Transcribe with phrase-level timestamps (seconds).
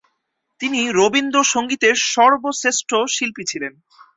[0.61, 3.73] তিনি রবীন্দ্র সংগীতের সর্বশ্রেষ্ঠ শিল্পী ছিলেন।